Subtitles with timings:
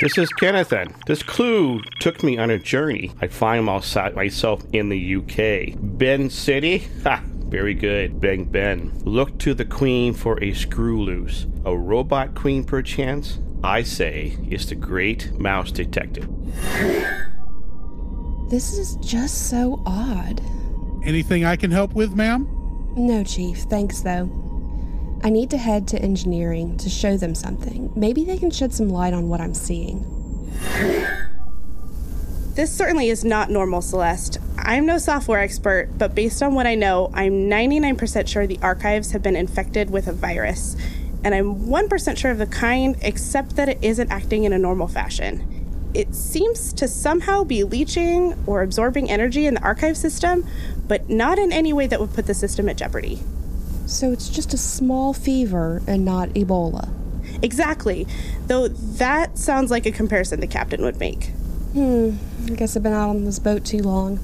[0.00, 0.94] This is Kennethan.
[1.06, 3.12] This clue took me on a journey.
[3.20, 5.76] I find myself in the UK.
[5.80, 6.88] Ben City?
[7.04, 7.22] Ha!
[7.24, 8.20] Very good.
[8.20, 8.92] Bang Ben.
[9.04, 11.46] Look to the queen for a screw loose.
[11.64, 13.38] A robot queen, perchance?
[13.62, 16.28] I say it's the great mouse detective.
[18.48, 20.40] This is just so odd.
[21.04, 22.48] Anything I can help with, ma'am?
[22.96, 23.58] No, Chief.
[23.58, 24.26] Thanks, though.
[25.24, 27.92] I need to head to engineering to show them something.
[27.94, 30.04] Maybe they can shed some light on what I'm seeing.
[32.54, 34.38] This certainly is not normal, Celeste.
[34.58, 39.12] I'm no software expert, but based on what I know, I'm 99% sure the archives
[39.12, 40.76] have been infected with a virus.
[41.24, 44.88] And I'm 1% sure of the kind, except that it isn't acting in a normal
[44.88, 45.90] fashion.
[45.94, 50.46] It seems to somehow be leaching or absorbing energy in the archive system,
[50.88, 53.22] but not in any way that would put the system at jeopardy.
[53.86, 56.88] So it's just a small fever and not Ebola.
[57.42, 58.06] Exactly.
[58.46, 61.26] Though that sounds like a comparison the captain would make.
[61.72, 64.18] Hmm, I guess I've been out on this boat too long.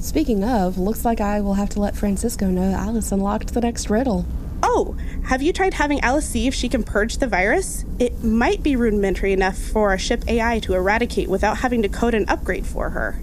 [0.00, 3.90] Speaking of, looks like I will have to let Francisco know Alice unlocked the next
[3.90, 4.26] riddle.
[4.62, 7.84] Oh, have you tried having Alice see if she can purge the virus?
[7.98, 12.14] It might be rudimentary enough for a ship AI to eradicate without having to code
[12.14, 13.18] an upgrade for her.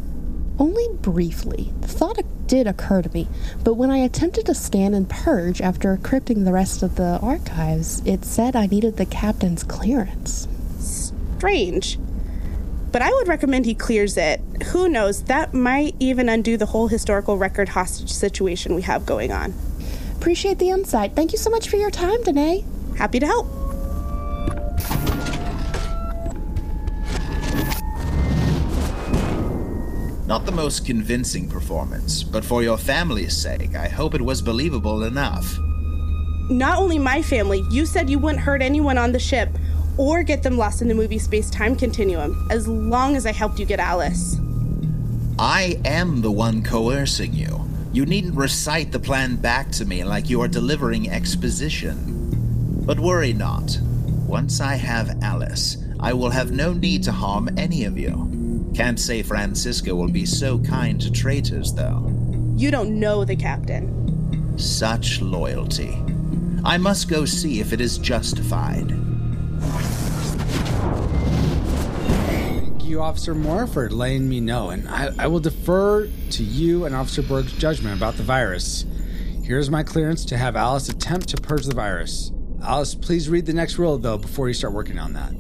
[0.60, 1.74] Only briefly.
[1.82, 3.28] The thought did occur to me,
[3.64, 8.02] but when I attempted to scan and purge after encrypting the rest of the archives,
[8.06, 10.48] it said I needed the captain's clearance
[11.42, 11.98] strange.
[12.92, 14.42] But I would recommend he clears it.
[14.66, 19.32] Who knows, that might even undo the whole historical record hostage situation we have going
[19.32, 19.56] on.
[20.18, 21.16] Appreciate the insight.
[21.16, 22.64] Thank you so much for your time, Danae.
[22.96, 23.61] Happy to help.
[30.32, 35.04] Not the most convincing performance, but for your family's sake, I hope it was believable
[35.04, 35.60] enough.
[36.50, 39.50] Not only my family, you said you wouldn't hurt anyone on the ship
[39.98, 43.60] or get them lost in the movie space time continuum, as long as I helped
[43.60, 44.38] you get Alice.
[45.38, 47.68] I am the one coercing you.
[47.92, 52.86] You needn't recite the plan back to me like you are delivering exposition.
[52.86, 53.78] But worry not.
[54.28, 58.32] Once I have Alice, I will have no need to harm any of you.
[58.74, 62.08] Can't say Francisco will be so kind to traitors, though.
[62.56, 64.58] You don't know the captain.
[64.58, 65.98] Such loyalty.
[66.64, 68.94] I must go see if it is justified.
[72.28, 76.86] Thank you, Officer Mora, for letting me know, and I, I will defer to you
[76.86, 78.86] and Officer Berg's judgment about the virus.
[79.44, 82.32] Here's my clearance to have Alice attempt to purge the virus.
[82.64, 85.34] Alice, please read the next rule, though, before you start working on that.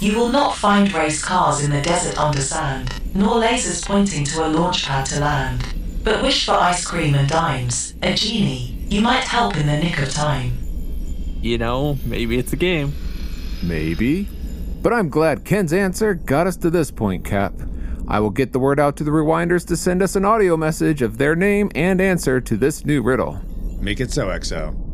[0.00, 4.46] You will not find race cars in the desert under sand, nor lasers pointing to
[4.46, 5.74] a launch pad to land.
[6.04, 8.78] But wish for ice cream and dimes, a genie.
[8.88, 10.52] You might help in the nick of time.
[11.42, 12.92] You know, maybe it's a game.
[13.60, 14.28] Maybe.
[14.82, 17.54] But I'm glad Ken's answer got us to this point, Cap.
[18.06, 21.02] I will get the word out to the rewinders to send us an audio message
[21.02, 23.40] of their name and answer to this new riddle.
[23.80, 24.87] Make it so, XO.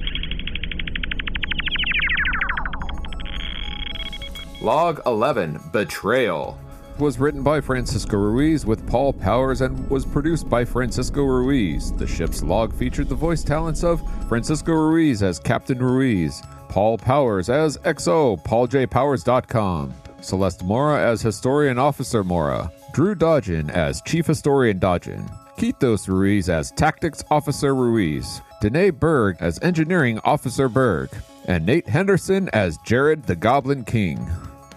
[4.65, 6.59] Log 11 Betrayal
[6.99, 11.93] was written by Francisco Ruiz with Paul Powers and was produced by Francisco Ruiz.
[11.93, 17.51] The ship's log featured the voice talents of Francisco Ruiz as Captain Ruiz, Paul Powers
[17.51, 19.93] as XO, PaulJPowers.com,
[20.23, 26.71] Celeste Mora as Historian Officer Mora, Drew Dodgen as Chief Historian Dodgen, Keithos Ruiz as
[26.71, 31.11] Tactics Officer Ruiz, Danae Berg as Engineering Officer Berg,
[31.45, 34.27] and Nate Henderson as Jaerod the Goblin King.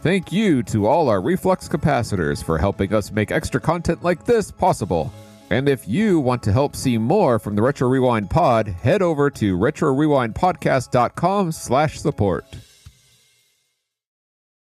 [0.08, 4.52] Thank you to all our Reflux capacitors for helping us make extra content like this
[4.52, 5.12] possible.
[5.50, 9.30] And if you want to help see more from the Retro Rewind pod, head over
[9.32, 12.46] to retrorewindpodcast.com slash support.